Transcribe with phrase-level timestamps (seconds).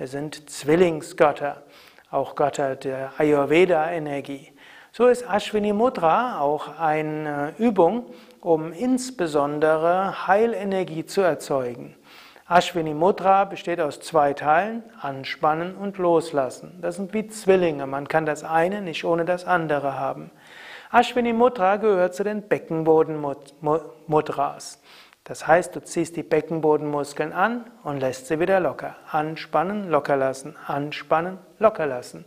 [0.00, 1.62] Es sind Zwillingsgötter,
[2.10, 4.52] auch Götter der Ayurveda-Energie.
[4.92, 8.06] So ist Ashwini Mudra auch eine Übung,
[8.40, 11.94] um insbesondere Heilenergie zu erzeugen.
[12.48, 16.80] Ashwini Mudra besteht aus zwei Teilen, Anspannen und Loslassen.
[16.82, 20.32] Das sind wie Zwillinge, man kann das eine nicht ohne das andere haben.
[20.90, 24.82] Ashwini Mudra gehört zu den Beckenboden-Mudras.
[25.22, 28.96] Das heißt, du ziehst die Beckenbodenmuskeln an und lässt sie wieder locker.
[29.08, 32.24] Anspannen, locker lassen, anspannen, locker lassen.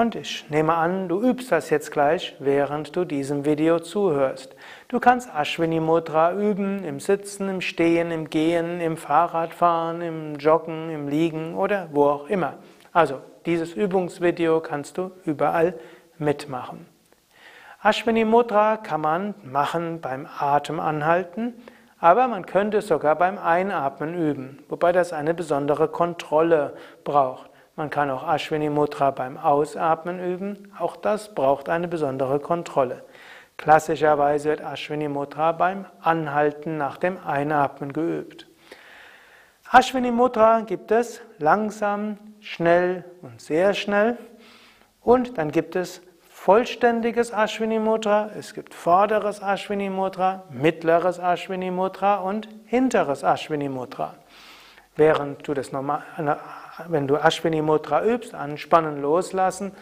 [0.00, 4.56] Und ich nehme an, du übst das jetzt gleich, während du diesem Video zuhörst.
[4.88, 10.88] Du kannst Ashwini Mudra üben im Sitzen, im Stehen, im Gehen, im Fahrradfahren, im Joggen,
[10.88, 12.54] im Liegen oder wo auch immer.
[12.94, 15.74] Also, dieses Übungsvideo kannst du überall
[16.16, 16.86] mitmachen.
[17.82, 21.52] Ashwini Mudra kann man machen beim Atem anhalten,
[21.98, 26.72] aber man könnte es sogar beim Einatmen üben, wobei das eine besondere Kontrolle
[27.04, 27.49] braucht.
[27.80, 30.70] Man kann auch Ashwini Mudra beim Ausatmen üben.
[30.78, 33.04] Auch das braucht eine besondere Kontrolle.
[33.56, 38.46] Klassischerweise wird Ashwini Mudra beim Anhalten nach dem Einatmen geübt.
[39.72, 44.18] Ashwini Mudra gibt es langsam, schnell und sehr schnell.
[45.00, 52.16] Und dann gibt es vollständiges Ashwini Mudra, es gibt vorderes Ashwini Mudra, mittleres Ashwini Mudra
[52.16, 54.16] und hinteres Ashwini Mudra.
[55.00, 56.02] Während du das normal,
[56.88, 59.72] wenn du Ashwini Mudra übst, anspannen, loslassen,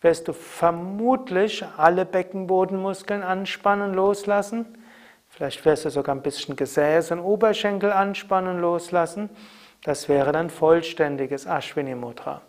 [0.00, 4.78] wirst du vermutlich alle Beckenbodenmuskeln anspannen, loslassen.
[5.28, 9.28] Vielleicht wirst du sogar ein bisschen Gesäß und Oberschenkel anspannen, loslassen.
[9.82, 12.40] Das wäre dann vollständiges Ashwini Mudra.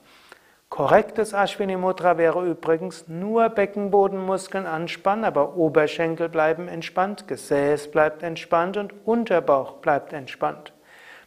[0.69, 8.77] Korrektes Ashwini Mudra wäre übrigens nur Beckenbodenmuskeln anspannen, aber Oberschenkel bleiben entspannt, Gesäß bleibt entspannt
[8.77, 10.71] und Unterbauch bleibt entspannt.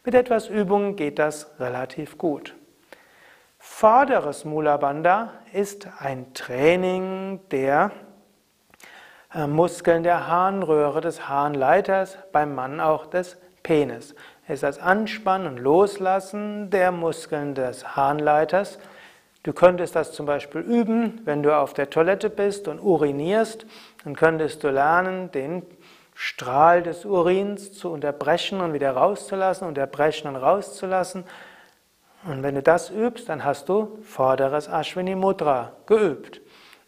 [0.07, 2.55] Mit etwas Übung geht das relativ gut.
[3.59, 7.91] Vorderes Mula Bandha ist ein Training der
[9.35, 14.15] äh, Muskeln der Harnröhre, des Harnleiters, beim Mann auch des Penis.
[14.47, 18.79] Es ist das Anspannen und Loslassen der Muskeln des Harnleiters.
[19.43, 23.65] Du könntest das zum Beispiel üben, wenn du auf der Toilette bist und urinierst,
[24.05, 25.63] dann könntest du lernen, den
[26.15, 31.25] Strahl des Urins zu unterbrechen und wieder rauszulassen, unterbrechen und rauszulassen.
[32.27, 36.41] Und wenn du das übst, dann hast du vorderes Ashwini Mudra geübt.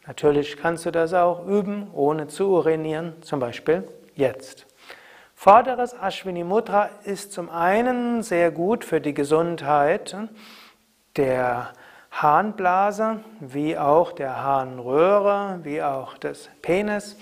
[0.06, 4.66] Natürlich kannst du das auch üben, ohne zu urinieren, zum Beispiel jetzt.
[5.34, 10.16] Vorderes Ashwini Mudra ist zum einen sehr gut für die Gesundheit
[11.16, 11.72] der
[12.10, 17.18] Harnblase, wie auch der Harnröhre, wie auch des Penis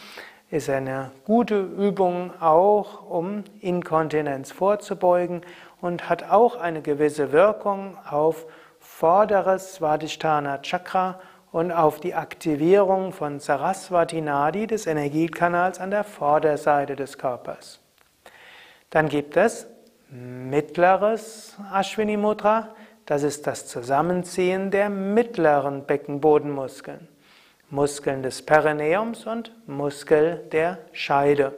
[0.50, 5.42] ist eine gute Übung auch, um Inkontinenz vorzubeugen
[5.80, 8.46] und hat auch eine gewisse Wirkung auf
[8.78, 11.18] vorderes Svadhisthana Chakra
[11.50, 17.80] und auf die Aktivierung von Saraswati Nadi, des Energiekanals an der Vorderseite des Körpers.
[18.90, 19.66] Dann gibt es
[20.10, 22.68] mittleres Ashwini Mudra,
[23.06, 27.08] das ist das Zusammenziehen der mittleren Beckenbodenmuskeln.
[27.70, 31.54] Muskeln des Perineums und Muskel der Scheide.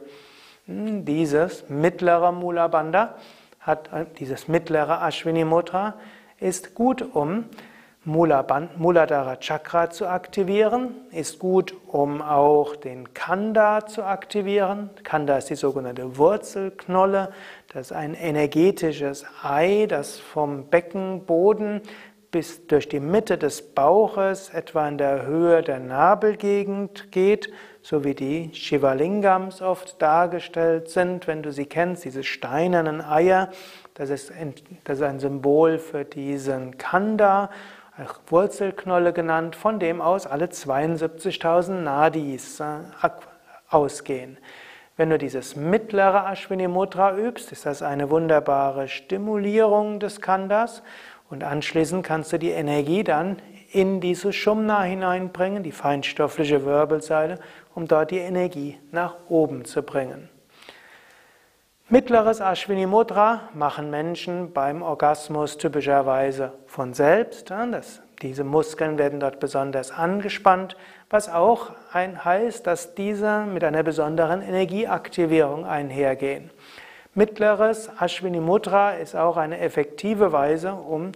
[0.65, 3.15] Hm, dieses mittlere Mula Bandha
[3.59, 5.95] hat äh, dieses mittlere Ashwini Mudra
[6.39, 7.45] ist gut, um
[8.07, 14.91] Muladhara Chakra zu aktivieren, ist gut, um auch den Kanda zu aktivieren.
[15.03, 17.33] Kanda ist die sogenannte Wurzelknolle.
[17.73, 21.81] Das ist ein energetisches Ei, das vom Beckenboden
[22.37, 27.51] bis durch die Mitte des Bauches, etwa in der Höhe der Nabelgegend geht,
[27.81, 33.49] so wie die Shivalingams oft dargestellt sind, wenn du sie kennst, diese steinernen Eier.
[33.95, 34.53] Das ist, ein,
[34.83, 37.49] das ist ein Symbol für diesen Kanda,
[38.27, 42.81] Wurzelknolle genannt, von dem aus alle 72.000 Nadis äh,
[43.67, 44.37] ausgehen.
[44.95, 50.83] Wenn du dieses mittlere Ashwini Mudra übst, ist das eine wunderbare Stimulierung des Kandas
[51.29, 53.37] und anschließend kannst du die Energie dann
[53.71, 57.39] in diese Shumna hineinbringen, die feinstoffliche Wirbelsäule,
[57.75, 60.29] um dort die Energie nach oben zu bringen.
[61.89, 67.49] Mittleres Ashwini Mudra machen Menschen beim Orgasmus typischerweise von selbst.
[67.49, 70.75] Das Diese Muskeln werden dort besonders angespannt,
[71.09, 76.51] was auch heißt, dass diese mit einer besonderen Energieaktivierung einhergehen.
[77.17, 81.13] Mittleres Ashwini Mudra ist auch eine effektive Weise, um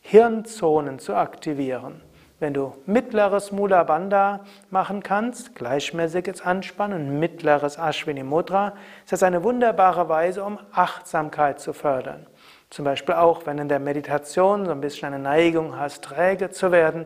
[0.00, 2.00] Hirnzonen zu aktivieren.
[2.40, 4.40] Wenn du mittleres Mula Bandha
[4.70, 8.72] machen kannst, gleichmäßiges Anspannen, mittleres Ashwini Mudra,
[9.04, 12.26] ist das eine wunderbare Weise, um Achtsamkeit zu fördern.
[12.70, 16.72] Zum Beispiel auch, wenn in der Meditation so ein bisschen eine Neigung hast, träge zu
[16.72, 17.04] werden,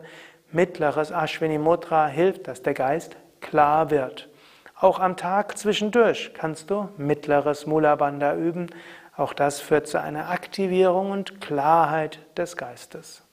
[0.53, 4.29] mittleres Ashwini Mudra hilft, dass der Geist klar wird.
[4.79, 8.67] Auch am Tag zwischendurch kannst du mittleres Mula Bandha üben.
[9.15, 13.23] Auch das führt zu einer Aktivierung und Klarheit des Geistes.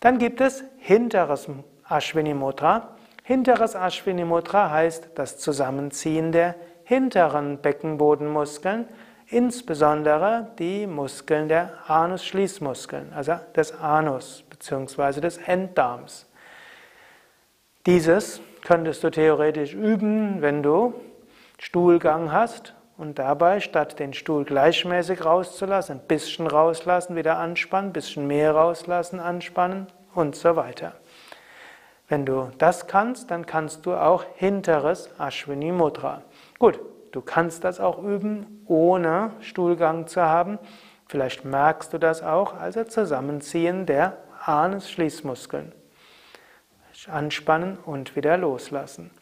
[0.00, 1.48] Dann gibt es hinteres
[1.88, 2.96] Ashwini Mudra.
[3.22, 8.88] Hinteres Ashwini Mudra heißt das Zusammenziehen der hinteren Beckenbodenmuskeln,
[9.26, 15.20] insbesondere die Muskeln der Anus-Schließmuskeln, also des Anus bzw.
[15.20, 16.26] des Enddarms.
[17.86, 20.94] Dieses könntest du theoretisch üben, wenn du
[21.58, 27.92] Stuhlgang hast und dabei, statt den Stuhl gleichmäßig rauszulassen, ein bisschen rauslassen, wieder anspannen, ein
[27.92, 30.94] bisschen mehr rauslassen, anspannen und so weiter.
[32.08, 36.22] Wenn du das kannst, dann kannst du auch hinteres Ashwini Mudra.
[36.58, 36.80] Gut,
[37.12, 40.58] du kannst das auch üben, ohne Stuhlgang zu haben.
[41.06, 45.72] Vielleicht merkst du das auch, also Zusammenziehen der Anus-Schließmuskeln.
[47.06, 49.12] Anspannen und wieder loslassen.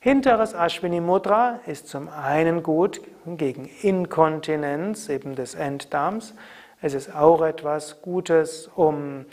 [0.00, 6.34] Hinteres Ashwini Mudra ist zum einen gut gegen Inkontinenz eben des Enddarms.
[6.80, 9.26] Es ist auch etwas Gutes, um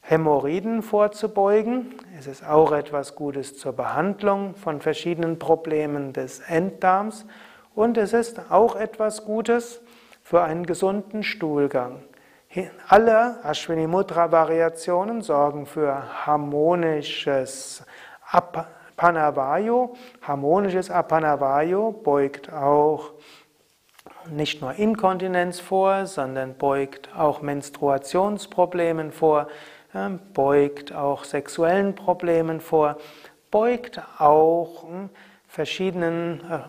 [0.00, 1.94] Hämorrhoiden vorzubeugen.
[2.18, 7.26] Es ist auch etwas Gutes zur Behandlung von verschiedenen Problemen des Enddarms.
[7.74, 9.80] Und es ist auch etwas Gutes
[10.22, 12.02] für einen gesunden Stuhlgang.
[12.88, 17.84] Alle Ashwini Mudra Variationen sorgen für harmonisches
[18.30, 23.10] Abhalten Panavayo, harmonisches Apanavayo, beugt auch
[24.30, 29.48] nicht nur Inkontinenz vor, sondern beugt auch Menstruationsproblemen vor,
[30.34, 32.96] beugt auch sexuellen Problemen vor,
[33.50, 35.10] beugt auch hm,
[35.48, 36.60] verschiedenen äh,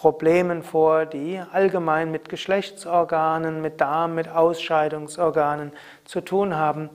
[0.00, 5.72] Problemen vor, die allgemein mit Geschlechtsorganen, mit Darm, mit Ausscheidungsorganen
[6.04, 6.88] zu tun haben,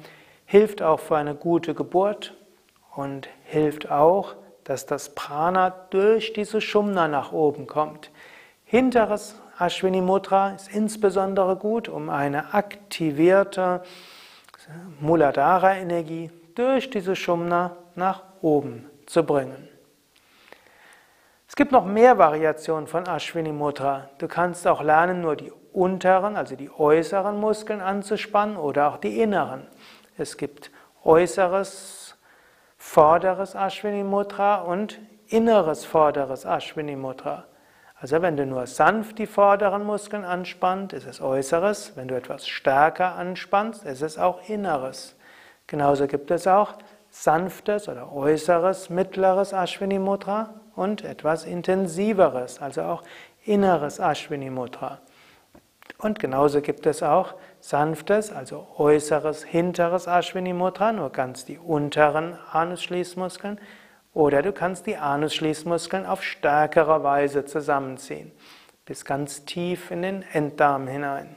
[0.46, 2.34] hilft auch für eine gute Geburt
[2.96, 4.36] und hilft auch
[4.66, 8.12] dass das Prana durch diese Shumna nach oben kommt.
[8.66, 13.84] Hinteres Ashwini Mudra ist insbesondere gut, um eine aktivierte
[15.00, 19.70] Muladhara Energie durch diese Shumna nach oben zu bringen.
[21.56, 24.10] Es gibt noch mehr Variationen von Ashwini Mudra.
[24.18, 29.22] Du kannst auch lernen, nur die unteren, also die äußeren Muskeln anzuspannen oder auch die
[29.22, 29.66] inneren.
[30.18, 30.70] Es gibt
[31.06, 32.18] äußeres
[32.78, 37.46] vorderes Ashwini Mudra und inneres vorderes Ashwini Mudra.
[38.02, 41.94] Also wenn du nur sanft die vorderen Muskeln anspannst, ist es äußeres.
[41.96, 45.16] Wenn du etwas stärker anspannst, ist es auch inneres.
[45.68, 46.74] Genauso gibt es auch
[47.10, 53.04] sanftes oder äußeres, mittleres Ashwini Mudra und etwas intensiveres, also auch
[53.44, 55.00] inneres Ashwini Mudra.
[55.98, 62.38] Und genauso gibt es auch sanftes, also äußeres, hinteres Ashwini Mudra, nur ganz die unteren
[62.52, 63.60] Anusschließmuskeln.
[64.14, 68.32] Oder du kannst die Anusschließmuskeln auf stärkere Weise zusammenziehen,
[68.86, 71.36] bis ganz tief in den Enddarm hinein.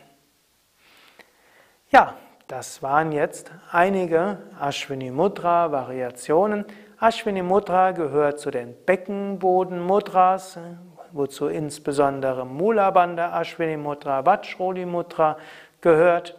[1.90, 2.14] Ja,
[2.47, 6.64] das waren jetzt einige Ashwini Mudra Variationen.
[7.00, 10.59] Ashwini Mudra gehört zu den Beckenboden Mudras,
[11.12, 15.37] wozu insbesondere Mula Bandha Ashwini Mudra, Vajroli Mudra
[15.81, 16.37] gehört.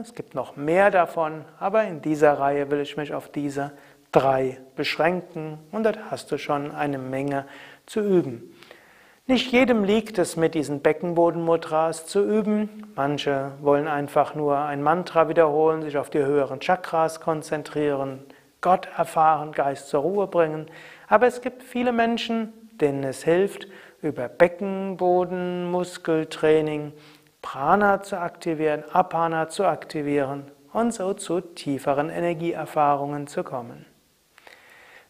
[0.00, 3.72] Es gibt noch mehr davon, aber in dieser Reihe will ich mich auf diese
[4.12, 7.46] drei beschränken und dort hast du schon eine Menge
[7.84, 8.54] zu üben.
[9.26, 12.86] Nicht jedem liegt es, mit diesen Beckenbodenmudras zu üben.
[12.94, 18.24] Manche wollen einfach nur ein Mantra wiederholen, sich auf die höheren Chakras konzentrieren,
[18.60, 20.66] Gott erfahren, Geist zur Ruhe bringen.
[21.08, 23.68] Aber es gibt viele Menschen, denen es hilft,
[24.02, 26.92] über Beckenbodenmuskeltraining
[27.42, 33.86] Prana zu aktivieren, Apana zu aktivieren und so zu tieferen Energieerfahrungen zu kommen.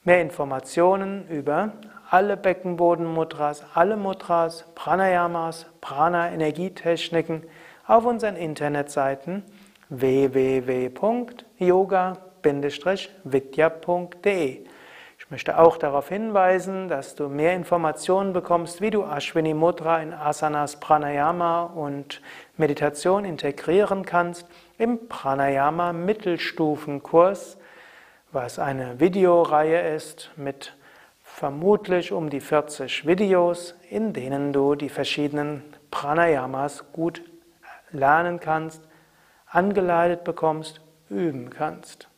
[0.05, 1.73] Mehr Informationen über
[2.11, 7.45] alle Beckenbodenmudras, alle Mudras, Pranayamas, Prana-Energietechniken
[7.87, 9.45] auf unseren Internetseiten
[12.42, 14.64] www.yoga-vidya.de
[15.18, 20.12] Ich möchte auch darauf hinweisen, dass du mehr Informationen bekommst, wie du Ashwini Mudra in
[20.12, 22.23] Asanas, Pranayama und
[22.57, 24.47] Meditation integrieren kannst
[24.78, 27.59] im Pranayama Mittelstufenkurs,
[28.30, 30.75] was eine Videoreihe ist mit
[31.23, 37.23] vermutlich um die 40 Videos, in denen du die verschiedenen Pranayamas gut
[37.90, 38.83] lernen kannst,
[39.47, 42.09] angeleitet bekommst, üben kannst.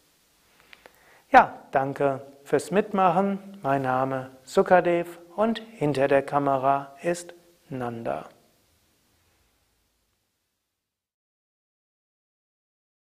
[1.33, 3.39] Ja, danke fürs Mitmachen.
[3.63, 7.35] Mein Name Sukadev und hinter der Kamera ist
[7.69, 8.29] Nanda.